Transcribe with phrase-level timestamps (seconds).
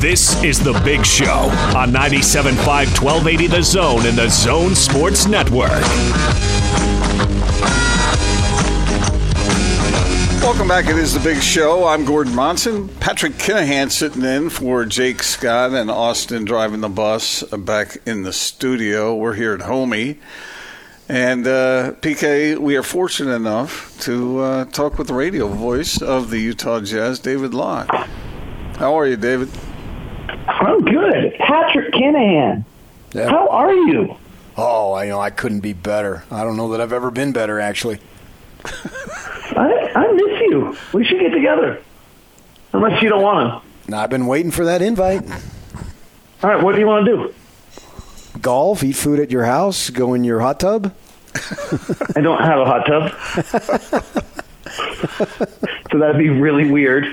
[0.00, 5.70] This is The Big Show on 97.5 1280 The Zone in The Zone Sports Network.
[10.42, 10.86] Welcome back.
[10.88, 11.86] It is the big show.
[11.86, 12.88] I'm Gordon Monson.
[12.98, 18.32] Patrick Kinahan sitting in for Jake Scott and Austin driving the bus back in the
[18.32, 19.14] studio.
[19.14, 20.18] We're here at Homie.
[21.12, 26.30] And uh, PK, we are fortunate enough to uh, talk with the radio voice of
[26.30, 27.90] the Utah Jazz, David Locke.
[28.76, 29.50] How are you, David?
[30.48, 31.34] I'm good.
[31.38, 32.64] Patrick Kinahan.
[33.12, 33.28] Yeah.
[33.28, 34.16] How are you?
[34.56, 36.24] Oh, I know I couldn't be better.
[36.30, 37.98] I don't know that I've ever been better, actually.
[38.64, 40.78] I, I miss you.
[40.94, 41.82] We should get together.
[42.72, 45.30] Unless you don't want Now, I've been waiting for that invite.
[46.42, 47.34] All right, what do you want to do?
[48.40, 50.94] Golf, eat food at your house, go in your hot tub.
[52.16, 53.12] I don't have a hot tub.
[55.90, 57.06] so that'd be really weird.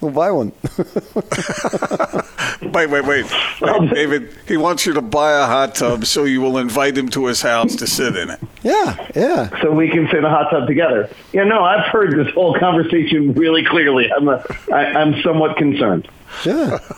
[0.00, 0.52] We'll buy one.
[2.72, 3.24] Wait, wait, wait.
[3.60, 6.96] wait um, David, he wants you to buy a hot tub so you will invite
[6.96, 8.38] him to his house to sit in it.
[8.62, 9.62] yeah, yeah.
[9.62, 11.08] So we can sit in a hot tub together.
[11.32, 14.12] Yeah, no, I've heard this whole conversation really clearly.
[14.12, 16.08] I'm, a, I, I'm somewhat concerned.
[16.44, 16.78] Yeah.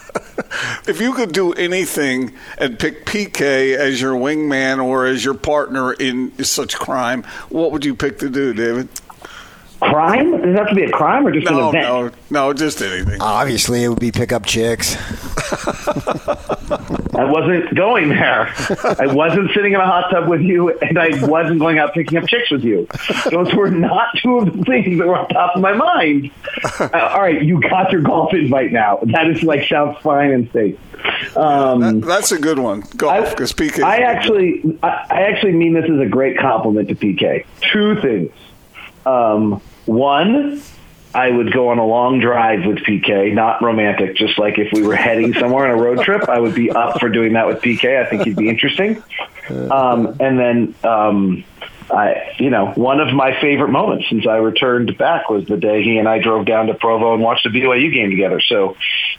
[0.86, 5.92] If you could do anything and pick PK as your wingman or as your partner
[5.92, 8.88] in such crime, what would you pick to do, David?
[9.82, 10.30] Crime?
[10.40, 11.84] Does it have to be a crime or just an No, event?
[12.30, 13.20] no, no, just anything.
[13.20, 14.96] Obviously, it would be pick up chicks.
[17.14, 18.52] I wasn't going there.
[18.98, 22.18] I wasn't sitting in a hot tub with you, and I wasn't going out picking
[22.18, 22.86] up chicks with you.
[23.30, 26.30] Those were not two of the things that were on top of my mind.
[26.78, 29.00] Uh, all right, you got your golf invite now.
[29.02, 31.36] That is like sounds fine and safe.
[31.36, 32.84] Um, That's a good one.
[32.96, 33.82] Golf, because PK.
[33.82, 37.44] I actually, I, I actually mean this as a great compliment to PK.
[37.72, 38.32] Two things.
[39.04, 40.62] Um, one,
[41.14, 44.82] I would go on a long drive with PK, not romantic, just like if we
[44.82, 47.60] were heading somewhere on a road trip, I would be up for doing that with
[47.60, 48.00] PK.
[48.00, 49.02] I think he'd be interesting.
[49.50, 51.44] Um, and then, um,
[51.90, 55.82] I, you know, one of my favorite moments since I returned back was the day
[55.82, 58.40] he and I drove down to Provo and watched a BYU game together.
[58.40, 58.76] So,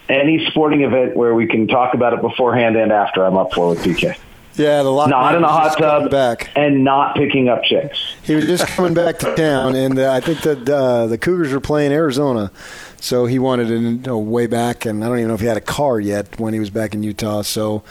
[0.09, 3.69] any sporting event where we can talk about it beforehand and after, I'm up for
[3.69, 4.17] with PK.
[4.55, 6.51] Yeah, the lock Not in a hot tub Back.
[6.55, 7.99] and not picking up chicks.
[8.21, 11.51] He was just coming back to town, and uh, I think that uh, the Cougars
[11.51, 12.51] were playing Arizona,
[12.99, 14.85] so he wanted to know way back.
[14.85, 16.93] And I don't even know if he had a car yet when he was back
[16.93, 17.41] in Utah.
[17.41, 17.83] So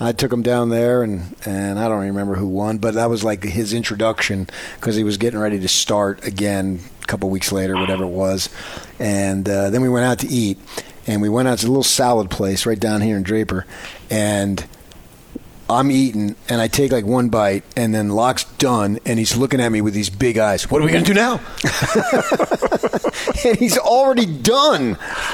[0.00, 3.22] I took him down there, and and I don't remember who won, but that was
[3.22, 7.74] like his introduction because he was getting ready to start again a couple weeks later,
[7.74, 8.48] whatever it was.
[8.98, 10.58] And uh, then we went out to eat,
[11.06, 13.66] and we went out to a little salad place right down here in Draper,
[14.08, 14.64] and.
[15.68, 19.60] I'm eating and I take like one bite and then Locke's done and he's looking
[19.60, 20.70] at me with these big eyes.
[20.70, 21.34] What are we going to do now?
[23.44, 24.96] and he's already done.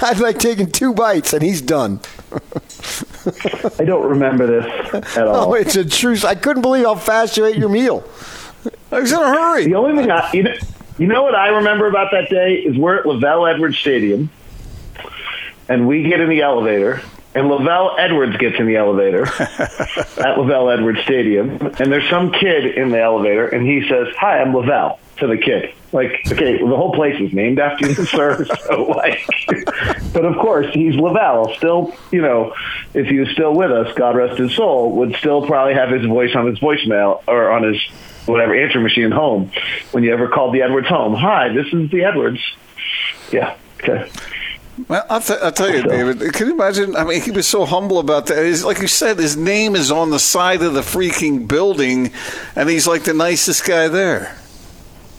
[0.00, 2.00] I've like taken two bites and he's done.
[3.78, 5.50] I don't remember this at all.
[5.50, 6.24] Oh, it's a truce.
[6.24, 8.04] I couldn't believe how fast you ate your meal.
[8.90, 9.66] I was in a hurry.
[9.66, 10.54] The only thing I, you know,
[10.98, 14.30] you know what I remember about that day is we're at LaVell Edwards Stadium,
[15.68, 17.02] and we get in the elevator,
[17.34, 22.66] and LaVell Edwards gets in the elevator at LaVell Edwards Stadium, and there's some kid
[22.66, 26.76] in the elevator, and he says, "Hi, I'm LaVell." To the kid, like, okay, the
[26.76, 28.44] whole place is named after you, sir.
[28.44, 29.24] So, like,
[30.12, 31.56] but of course, he's LaVell.
[31.56, 32.52] Still, you know,
[32.94, 36.04] if he was still with us, God rest his soul, would still probably have his
[36.04, 37.80] voice on his voicemail or on his
[38.26, 39.52] whatever answer machine home
[39.92, 41.14] when you ever called the Edwards home.
[41.14, 42.40] Hi, this is the Edwards.
[43.30, 43.56] Yeah.
[43.80, 44.10] Okay.
[44.88, 46.32] Well, I'll, t- I'll tell you, David.
[46.32, 46.96] Can you imagine?
[46.96, 48.44] I mean, he was so humble about that.
[48.44, 52.10] He's, like you said, his name is on the side of the freaking building,
[52.56, 54.36] and he's like the nicest guy there.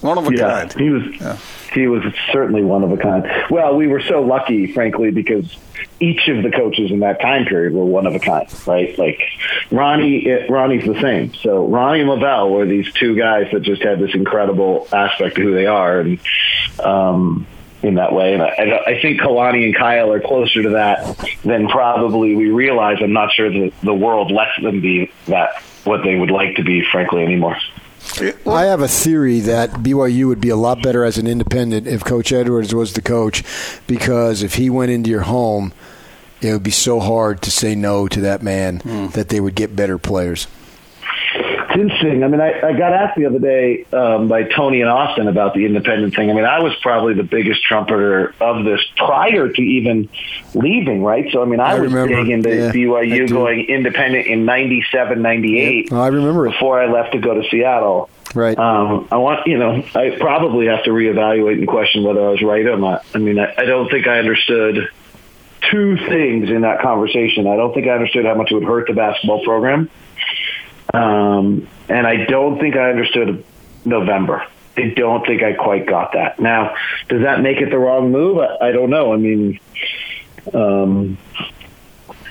[0.02, 0.74] One of a Yeah, kind.
[0.74, 1.40] he was.
[1.74, 3.26] He was certainly one of a kind.
[3.50, 5.58] Well, we were so lucky, frankly, because
[6.00, 8.98] each of the coaches in that time period were one of a kind, right?
[8.98, 9.20] Like
[9.72, 11.34] Ronnie, it, Ronnie's the same.
[11.34, 15.44] So Ronnie and LaVell were these two guys that just had this incredible aspect of
[15.44, 16.20] who they are, and
[16.82, 17.46] um,
[17.86, 18.34] in that way.
[18.34, 22.98] And I, I think Kalani and Kyle are closer to that than probably we realize.
[23.02, 26.64] I'm not sure that the world lets them be that what they would like to
[26.64, 27.58] be, frankly, anymore.
[28.46, 32.04] I have a theory that BYU would be a lot better as an independent if
[32.04, 33.44] Coach Edwards was the coach,
[33.88, 35.74] because if he went into your home,
[36.42, 39.08] it would be so hard to say no to that man hmm.
[39.08, 40.48] that they would get better players.
[41.76, 42.24] Interesting.
[42.24, 45.54] I mean, I, I got asked the other day um, by Tony and Austin about
[45.54, 46.30] the independent thing.
[46.30, 50.10] I mean, I was probably the biggest trumpeter of this prior to even
[50.54, 51.32] leaving, right?
[51.32, 52.16] So, I mean, I, I was remember.
[52.24, 56.52] big into Yeah, BYU going independent in 97, 98 Oh, I remember it.
[56.52, 58.10] before I left to go to Seattle.
[58.34, 58.58] Right.
[58.58, 62.42] Um, I want, you know, I probably have to reevaluate and question whether I was
[62.42, 63.06] right or not.
[63.14, 64.90] I mean, I, I don't think I understood
[65.72, 67.48] two things in that conversation.
[67.48, 69.90] I don't think I understood how much it would hurt the basketball program.
[70.94, 73.44] Um, and I don't think I understood
[73.84, 74.46] November.
[74.78, 76.40] I don't think I quite got that.
[76.40, 76.76] Now,
[77.08, 78.40] does that make it the wrong move?
[78.40, 79.14] I, I don't know.
[79.14, 79.60] I mean,
[80.54, 81.18] um,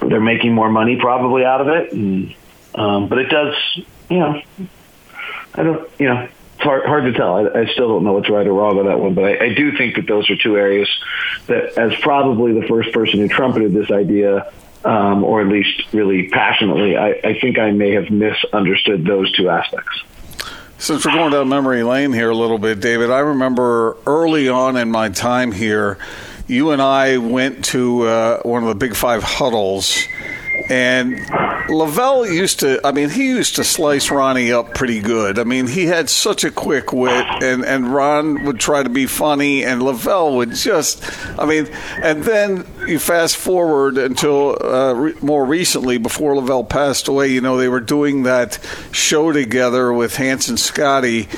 [0.00, 2.34] they're making more money probably out of it, and,
[2.74, 3.54] um, but it does,
[4.10, 4.42] you know,
[5.54, 7.36] I don't, you know, it's hard, hard to tell.
[7.36, 9.54] I, I still don't know what's right or wrong on that one, but I, I
[9.54, 10.88] do think that those are two areas
[11.46, 14.52] that, as probably the first person who trumpeted this idea,
[14.84, 19.48] um, or at least really passionately, I, I think I may have misunderstood those two
[19.48, 20.02] aspects.
[20.78, 24.76] Since we're going down memory lane here a little bit, David, I remember early on
[24.76, 25.98] in my time here,
[26.46, 30.04] you and I went to uh, one of the Big Five huddles,
[30.68, 31.18] and
[31.68, 32.80] LaVell used to.
[32.84, 35.38] I mean, he used to slice Ronnie up pretty good.
[35.38, 39.06] I mean, he had such a quick wit, and and Ron would try to be
[39.06, 41.02] funny, and LaVell would just.
[41.38, 41.68] I mean,
[42.02, 47.28] and then you fast forward until uh, re- more recently, before LaVell passed away.
[47.28, 48.58] You know, they were doing that
[48.92, 51.28] show together with Hanson Scotty,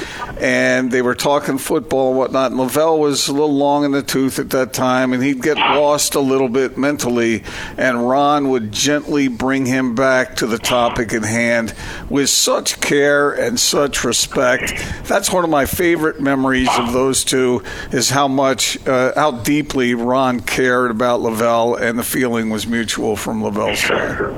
[0.40, 2.50] and they were talking football and whatnot.
[2.50, 5.56] And LaVell was a little long in the tooth at that time, and he'd get
[5.56, 7.44] lost a little bit mentally,
[7.78, 11.74] and Ron would gently bring him back to the topic at hand
[12.08, 14.74] with such care and such respect.
[15.04, 19.94] That's one of my favorite memories of those two is how much, uh, how deeply
[19.94, 24.34] Ron cared about LaVell, and the feeling was mutual from LaVell's side.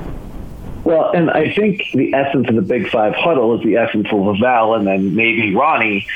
[0.84, 4.12] Well, and I think the essence of the Big Five huddle is the essence of
[4.12, 6.06] LaVell and then maybe Ronnie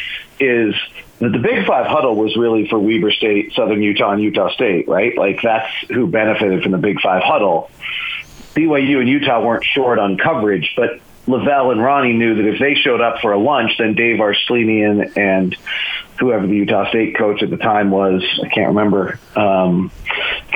[0.41, 0.75] is
[1.19, 4.89] that the Big Five huddle was really for Weber State, Southern Utah, and Utah State,
[4.89, 5.17] right?
[5.17, 7.71] Like that's who benefited from the Big Five huddle.
[8.55, 12.75] BYU and Utah weren't short on coverage, but LaVell and Ronnie knew that if they
[12.75, 15.57] showed up for a lunch, then Dave Arslanian and
[16.19, 19.91] whoever the Utah State coach at the time was, I can't remember, um,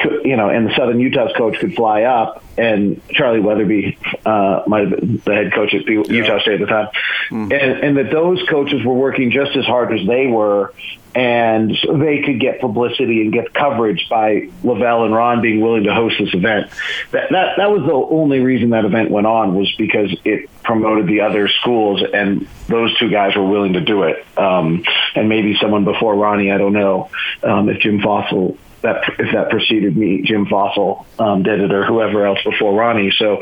[0.00, 4.62] could, you know, and the Southern Utah's coach could fly up, and Charlie Weatherbie uh,
[4.66, 6.88] might have been the head coach at Utah State at the time,
[7.30, 10.72] and, and that those coaches were working just as hard as they were,
[11.16, 15.94] and they could get publicity and get coverage by LaVell and Ron being willing to
[15.94, 16.70] host this event.
[17.12, 21.06] That that that was the only reason that event went on was because it promoted
[21.06, 24.26] the other schools, and those two guys were willing to do it.
[24.38, 24.84] Um,
[25.14, 27.08] and maybe someone before Ronnie, I don't know
[27.42, 31.86] um, if Jim Fassel that if that preceded me, Jim Fassel um, did it, or
[31.86, 33.10] whoever else before Ronnie.
[33.16, 33.40] So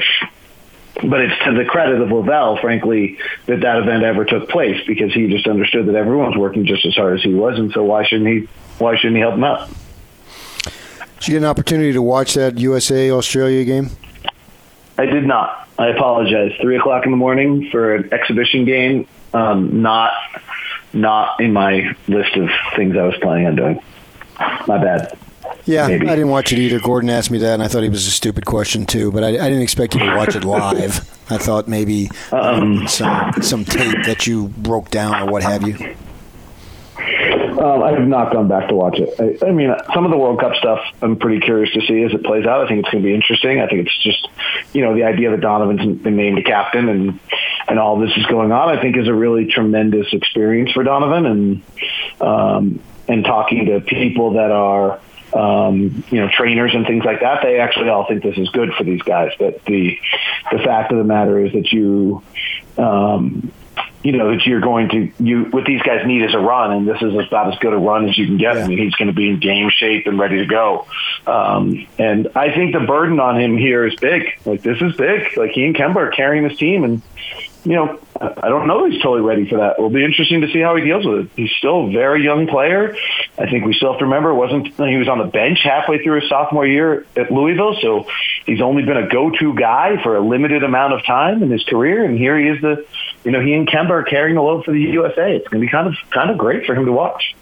[1.03, 5.13] but it's to the credit of LaVell, frankly, that that event ever took place because
[5.13, 8.05] he just understood that everyone's working just as hard as he was, and so why
[8.05, 8.49] shouldn't he?
[8.79, 9.69] Why shouldn't he help him out?
[11.19, 13.91] Did you get an opportunity to watch that USA Australia game?
[14.99, 15.69] I did not.
[15.79, 16.53] I apologize.
[16.61, 19.09] Three o'clock in the morning for an exhibition game.
[19.33, 20.13] Um, not
[20.93, 23.83] not in my list of things I was planning on doing.
[24.39, 25.19] My bad.
[25.67, 26.07] Yeah, Maybe.
[26.09, 26.79] I didn't watch it either.
[26.79, 29.11] Gordon asked me that, and I thought it was a stupid question too.
[29.11, 30.99] But I, I didn't expect you to watch it live.
[31.31, 35.97] I thought maybe um, some some tape that you broke down or what have you.
[37.65, 39.15] Um, I have not gone back to watch it.
[39.19, 42.13] I, I mean, some of the World Cup stuff I'm pretty curious to see as
[42.13, 42.63] it plays out.
[42.63, 43.61] I think it's going to be interesting.
[43.61, 44.29] I think it's just,
[44.75, 47.21] you know, the idea that Donovan's been named a captain and
[47.67, 48.69] and all this is going on.
[48.69, 51.63] I think is a really tremendous experience for Donovan and
[52.21, 55.01] um, and talking to people that are.
[55.35, 57.43] Um, you know, trainers and things like that.
[57.43, 59.33] They actually all think this is good for these guys.
[59.39, 59.99] But the
[60.53, 62.23] the fact of the matter is that you
[62.79, 63.53] um,
[64.05, 66.87] you know that you're going to you what these guys need is a run, and
[66.87, 68.59] this is about as good a run as you can get.
[68.59, 70.87] I mean, he's going to be in game shape and ready to go.
[71.27, 74.25] Um, and I think the burden on him here is big.
[74.45, 75.37] Like this is big.
[75.37, 77.03] Like he and Kemba are carrying this team, and
[77.65, 79.75] you know I don't know he's totally ready for that.
[79.79, 81.31] It'll be interesting to see how he deals with it.
[81.35, 82.97] He's still a very young player.
[83.39, 86.03] I think we still have to remember it wasn't he was on the bench halfway
[86.03, 88.07] through his sophomore year at Louisville, so
[88.47, 92.05] he's only been a go-to guy for a limited amount of time in his career,
[92.05, 92.61] and here he is.
[92.61, 92.87] The
[93.25, 95.37] you know he and Kemba are carrying the load for the USA.
[95.37, 97.35] It's going to be kind of kind of great for him to watch.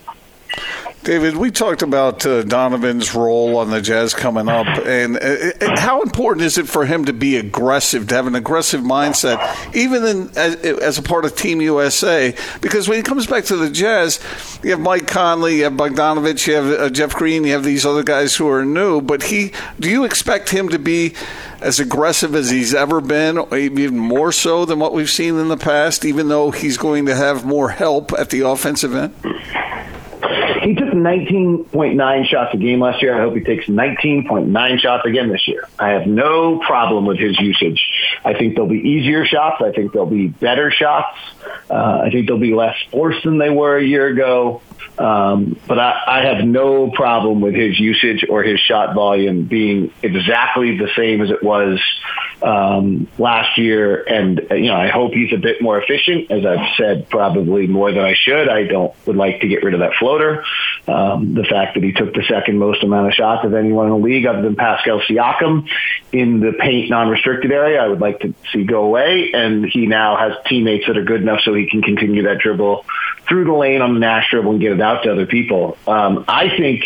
[1.05, 5.81] David, we talked about uh, Donovan's role on the Jazz coming up, and uh, uh,
[5.81, 10.05] how important is it for him to be aggressive, to have an aggressive mindset, even
[10.05, 12.37] in, as, as, a part of Team USA?
[12.61, 14.21] Because when he comes back to the Jazz,
[14.63, 17.85] you have Mike Conley, you have Bogdanovic, you have uh, Jeff Green, you have these
[17.85, 19.01] other guys who are new.
[19.01, 21.15] But he, do you expect him to be
[21.61, 25.57] as aggressive as he's ever been, even more so than what we've seen in the
[25.57, 29.15] past, even though he's going to have more help at the offensive end?
[31.11, 33.17] He took 19.9 shots a game last year.
[33.17, 35.69] I hope he takes 19.9 shots again this year.
[35.79, 37.81] I have no problem with his usage.
[38.25, 39.63] I think there'll be easier shots.
[39.63, 41.19] I think there'll be better shots.
[41.71, 44.63] Uh, I think they'll be less forced than they were a year ago.
[44.99, 49.93] Um, but I, I have no problem with his usage or his shot volume being
[50.03, 51.81] exactly the same as it was
[52.43, 54.03] um, last year.
[54.03, 56.31] And, you know, I hope he's a bit more efficient.
[56.31, 58.49] As I've said, probably more than I should.
[58.49, 60.45] I don't would like to get rid of that floater.
[60.89, 63.93] Um, the fact that he took the second most amount of shots of anyone in
[63.93, 65.69] the league other than Pascal Siakam
[66.11, 69.31] in the paint non-restricted area, I would like to see go away.
[69.33, 72.85] And he now has teammates that are good enough so he can continue that dribble
[73.29, 75.79] through the lane on the Nash dribble and get it out to other people.
[75.87, 76.83] Um, I think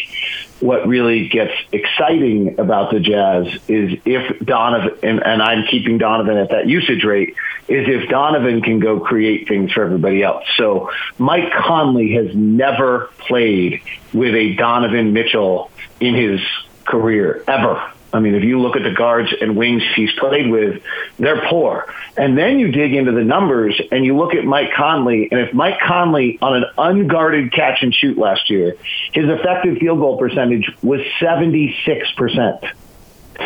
[0.61, 6.39] what really gets exciting about the Jazz is if Donovan, and, and, I'm keeping Donovan
[6.39, 7.37] at that usage rate,
[7.69, 10.45] is if Donovan can go create things for everybody else.
[10.57, 13.83] So Mike Conley has never played
[14.15, 15.71] with a Donovan Mitchell
[16.01, 16.41] in his
[16.85, 17.93] career, ever.
[18.17, 20.83] I mean, if you look at the guards and wings he's played with,
[21.19, 21.93] they're poor.
[22.17, 25.53] And then you dig into the numbers and you look at Mike Conley, and if
[25.53, 28.77] Mike Conley on an unguarded catch and shoot last year,
[29.13, 32.73] his effective field goal percentage was 76%.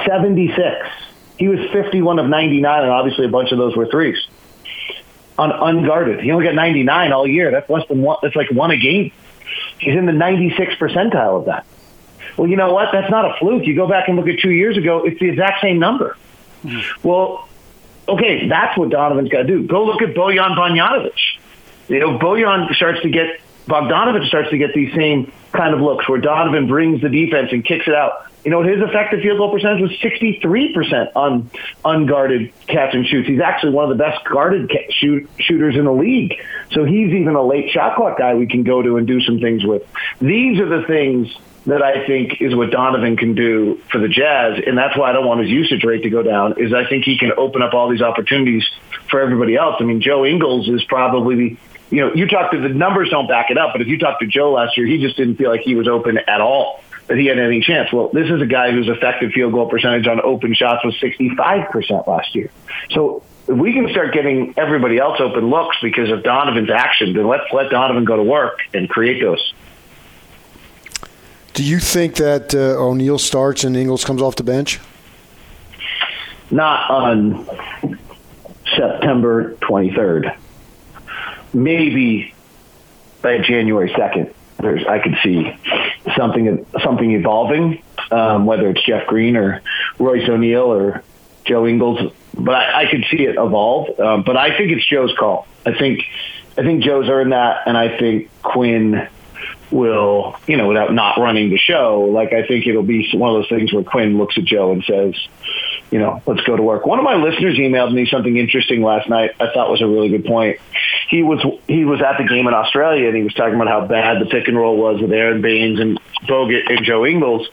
[0.07, 0.65] 76.
[1.37, 4.25] He was 51 of 99, and obviously a bunch of those were threes.
[5.37, 7.51] On unguarded, he only got 99 all year.
[7.51, 8.19] That's less than one.
[8.23, 9.11] That's like one a game.
[9.79, 11.67] He's in the 96 percentile of that.
[12.37, 12.89] Well, you know what?
[12.93, 13.67] That's not a fluke.
[13.67, 16.17] You go back and look at two years ago, it's the exact same number.
[16.65, 17.09] Mm-hmm.
[17.09, 17.49] Well,
[18.09, 19.67] okay, that's what Donovan's got to do.
[19.67, 21.19] Go look at Bojan Bogdanovic.
[21.89, 26.09] You know, Bojan starts to get, Bogdanovic starts to get these same kind of looks
[26.09, 28.27] where Donovan brings the defense and kicks it out.
[28.45, 31.51] You know, his effective field goal percentage was 63% on
[31.85, 33.29] unguarded catch and shoots.
[33.29, 36.41] He's actually one of the best guarded shoot, shooters in the league.
[36.73, 39.41] So he's even a late shot clock guy we can go to and do some
[39.41, 39.83] things with.
[40.21, 41.29] These are the things
[41.67, 45.13] that I think is what Donovan can do for the Jazz, and that's why I
[45.13, 46.55] don't want his usage rate to go down.
[46.59, 48.67] Is I think he can open up all these opportunities
[49.11, 49.77] for everybody else.
[49.79, 51.59] I mean, Joe Ingles is probably
[51.91, 54.21] you know you talk to the numbers don't back it up, but if you talk
[54.21, 57.19] to Joe last year, he just didn't feel like he was open at all, that
[57.19, 57.93] he had any chance.
[57.93, 61.71] Well, this is a guy whose effective field goal percentage on open shots was 65
[61.71, 62.51] percent last year.
[62.91, 67.27] So if we can start getting everybody else open looks because of Donovan's action, then
[67.27, 69.53] let's let Donovan go to work and create those.
[71.55, 74.81] Do you think that uh, O'Neale starts and Ingles comes off the bench?
[76.51, 77.49] Not on
[78.77, 80.37] September 23rd.
[81.53, 82.35] Maybe
[83.23, 84.33] by January 2nd.
[84.59, 85.57] There's, I could see
[86.17, 89.63] something something evolving, um, whether it's Jeff Green or
[89.99, 91.03] Royce O'Neale or
[91.47, 92.13] Joe Ingles.
[92.35, 93.99] But I, I could see it evolve.
[93.99, 95.47] Um, but I think it's Joe's call.
[95.65, 96.03] I think
[96.59, 99.09] I think Joe's earned that, and I think Quinn
[99.71, 103.43] will, you know, without not running the show, like I think it'll be one of
[103.43, 105.15] those things where Quinn looks at Joe and says,
[105.91, 106.87] you know, let's go to work.
[106.87, 109.33] One of my listeners emailed me something interesting last night.
[109.41, 110.59] I thought was a really good point.
[111.09, 113.87] He was he was at the game in Australia and he was talking about how
[113.87, 117.49] bad the pick and roll was with Aron Baynes and Bogut and Joe Ingles.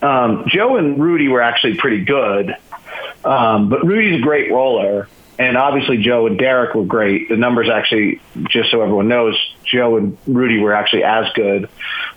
[0.00, 2.54] Um, Joe and Rudy were actually pretty good,
[3.24, 5.08] um, but Rudy's a great roller.
[5.38, 7.28] And obviously, Joe and Derek were great.
[7.28, 9.36] The numbers actually, just so everyone knows,
[9.74, 11.68] Joe and Rudy were actually as good.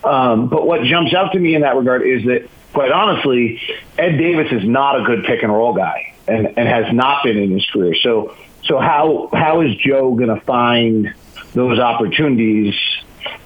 [0.03, 3.61] Um, but what jumps out to me in that regard is that, quite honestly,
[3.97, 7.37] Ed Davis is not a good pick and roll guy, and, and has not been
[7.37, 7.95] in his career.
[7.95, 11.13] So, so how how is Joe going to find
[11.53, 12.75] those opportunities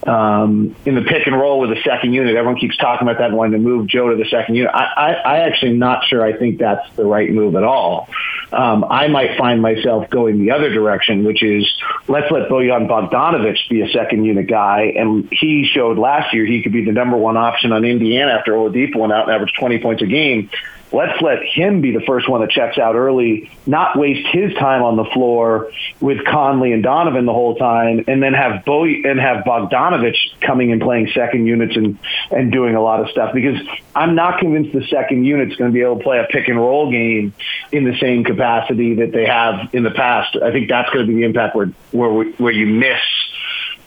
[0.05, 2.35] um, in the pick and roll with the second unit.
[2.35, 4.71] Everyone keeps talking about that and wanting to move Joe to the second unit.
[4.73, 8.09] I, I, I actually not sure I think that's the right move at all.
[8.51, 11.65] Um, I might find myself going the other direction, which is
[12.07, 14.93] let's let Bojan Bogdanovic be a second unit guy.
[14.95, 18.53] And he showed last year he could be the number one option on Indiana after
[18.53, 20.49] Oladipo went out and averaged 20 points a game
[20.91, 24.83] let's let him be the first one that checks out early, not waste his time
[24.83, 29.19] on the floor with Conley and Donovan the whole time, and then have Bo and
[29.19, 31.97] have Bogdanovic coming and playing second units and
[32.29, 33.57] and doing a lot of stuff because
[33.95, 36.57] I'm not convinced the second unit's going to be able to play a pick and
[36.57, 37.33] roll game
[37.71, 40.35] in the same capacity that they have in the past.
[40.35, 43.01] I think that's going to be the impact where where where you miss.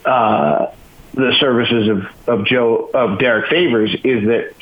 [0.04, 0.66] Uh,
[1.14, 4.52] the services of, of Joe of Derek Favors is that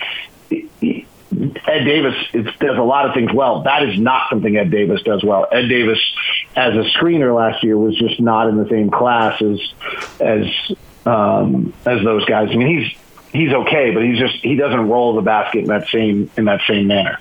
[1.67, 3.63] Ed Davis does a lot of things well.
[3.63, 5.47] That is not something Ed Davis does well.
[5.51, 5.99] Ed Davis,
[6.55, 9.61] as a screener last year, was just not in the same class as
[10.21, 12.49] as um, as those guys.
[12.53, 12.99] I mean, he's
[13.33, 16.61] he's okay, but he's just he doesn't roll the basket in that same in that
[16.69, 17.19] same manner.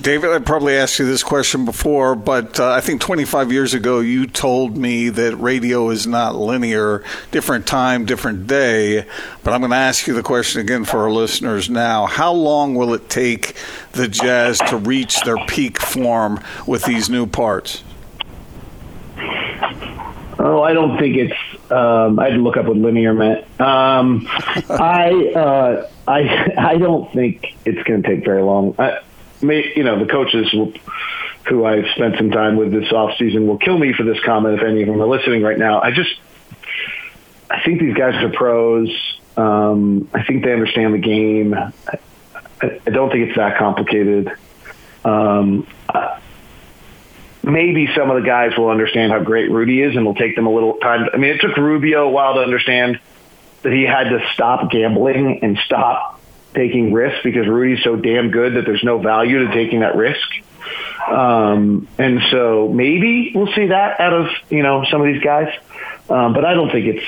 [0.00, 4.00] David, I probably asked you this question before, but uh, I think 25 years ago
[4.00, 9.06] you told me that radio is not linear, different time, different day.
[9.44, 12.06] But I'm going to ask you the question again for our listeners now.
[12.06, 13.54] How long will it take
[13.92, 17.84] the Jazz to reach their peak form with these new parts?
[20.40, 21.70] Oh, I don't think it's.
[21.70, 23.44] Um, I had to look up what linear meant.
[23.60, 28.74] Um, I, uh, I, I don't think it's going to take very long.
[28.78, 29.00] I,
[29.40, 30.72] you know, the coaches will,
[31.48, 34.60] who I've spent some time with this off season will kill me for this comment
[34.60, 35.80] if any of them are listening right now.
[35.80, 36.14] I just,
[37.50, 38.88] I think these guys are pros.
[39.36, 41.54] Um, I think they understand the game.
[41.54, 41.70] I,
[42.62, 44.30] I don't think it's that complicated.
[45.04, 45.66] Um,
[47.42, 50.46] maybe some of the guys will understand how great Rudy is, and will take them
[50.46, 51.08] a little time.
[51.12, 52.98] I mean, it took Rubio a while to understand
[53.62, 56.13] that he had to stop gambling and stop
[56.54, 60.26] taking risks because Rudy's so damn good that there's no value to taking that risk.
[61.08, 65.52] Um, and so maybe we'll see that out of you know some of these guys,
[66.08, 67.06] um, but I don't think it's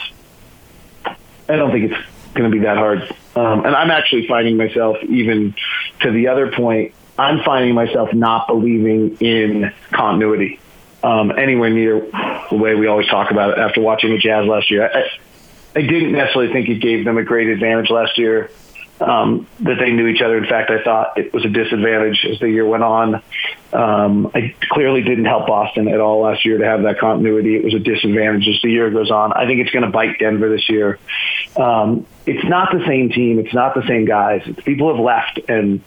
[1.49, 3.03] I don't think it's going to be that hard.
[3.35, 5.55] Um, and I'm actually finding myself even
[6.01, 6.95] to the other point.
[7.19, 10.61] I'm finding myself not believing in continuity
[11.03, 12.01] um, anywhere near
[12.51, 14.91] the way we always talk about it after watching the Jazz last year.
[14.93, 18.51] I, I didn't necessarily think it gave them a great advantage last year
[19.01, 20.39] um, that they knew each other.
[20.39, 23.23] In fact, I thought it was a disadvantage as the year went on.
[23.73, 27.57] Um, I clearly didn't help Boston at all last year to have that continuity.
[27.57, 29.33] It was a disadvantage as the year goes on.
[29.33, 30.99] I think it's going to bite Denver this year.
[31.57, 33.39] Um, it's not the same team.
[33.39, 34.43] It's not the same guys.
[34.65, 35.83] People have left and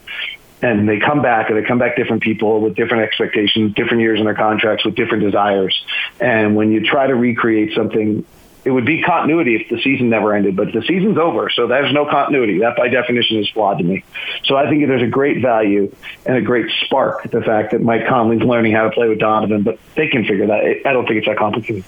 [0.62, 4.20] and they come back and they come back different people with different expectations, different years
[4.20, 5.86] in their contracts with different desires.
[6.20, 8.26] And when you try to recreate something
[8.70, 11.92] it would be continuity if the season never ended, but the season's over, so there's
[11.92, 12.60] no continuity.
[12.60, 14.04] That, by definition, is flawed to me.
[14.44, 15.92] So I think there's a great value
[16.28, 19.18] and a great spark to the fact that Mike Conley's learning how to play with
[19.18, 20.82] Donovan, but they can figure that.
[20.86, 21.84] I don't think it's that complicated.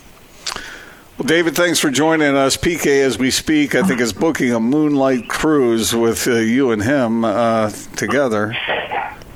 [1.19, 2.57] Well, David, thanks for joining us.
[2.57, 6.81] PK, as we speak, I think is booking a moonlight cruise with uh, you and
[6.81, 8.57] him uh, together.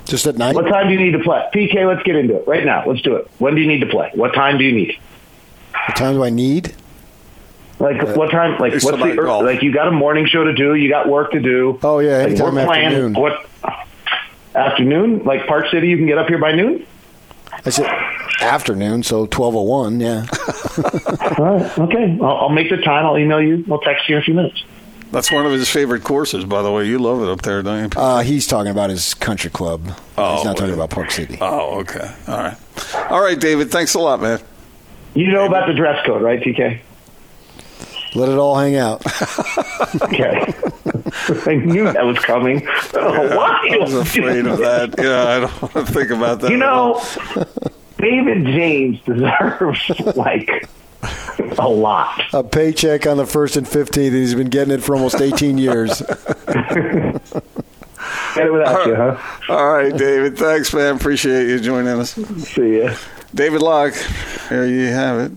[0.04, 0.56] Just at night.
[0.56, 1.48] What time do you need to play?
[1.54, 2.84] PK, let's get into it right now.
[2.84, 3.30] Let's do it.
[3.38, 4.10] When do you need to play?
[4.14, 4.98] What time do you need?
[5.86, 6.74] What time do I need?
[7.78, 8.58] Like uh, what time?
[8.58, 9.44] Like what's the golf.
[9.44, 9.62] like?
[9.62, 10.74] You got a morning show to do.
[10.74, 11.78] You got work to do.
[11.82, 13.12] Oh yeah, like, we're playing afternoon.
[13.14, 13.46] what
[14.54, 15.24] afternoon?
[15.24, 16.86] Like Park City, you can get up here by noon.
[17.64, 17.86] I said
[18.40, 20.00] afternoon, so twelve oh one.
[20.00, 20.26] Yeah.
[21.38, 21.78] All right.
[21.78, 22.18] Okay.
[22.20, 23.04] I'll, I'll make the time.
[23.04, 23.64] I'll email you.
[23.70, 24.64] I'll text you in a few minutes.
[25.12, 26.86] That's one of his favorite courses, by the way.
[26.86, 28.00] You love it up there, don't you?
[28.00, 29.92] Uh, he's talking about his country club.
[30.18, 31.38] Oh, he's not talking about Park City.
[31.40, 32.12] Oh, okay.
[32.26, 32.56] All right.
[33.10, 33.70] All right, David.
[33.70, 34.40] Thanks a lot, man.
[35.14, 36.80] You know about the dress code, right, TK?
[38.16, 39.02] Let it all hang out.
[40.02, 40.42] okay.
[41.46, 42.60] I knew that was coming.
[42.92, 42.92] Yeah,
[43.36, 43.68] Why?
[43.72, 44.94] I was afraid of that.
[44.98, 46.50] Yeah, I don't want to think about that.
[46.50, 47.02] You know,
[47.98, 50.68] David James deserves like
[51.58, 52.22] a lot.
[52.32, 54.14] A paycheck on the first and fifteenth.
[54.14, 56.00] He's been getting it for almost eighteen years.
[56.00, 56.16] Get
[58.46, 59.18] it without you, huh?
[59.50, 60.38] All right, David.
[60.38, 60.96] Thanks, man.
[60.96, 62.12] Appreciate you joining us.
[62.12, 62.94] See ya.
[63.34, 63.94] David Locke.
[64.48, 65.32] There you have it.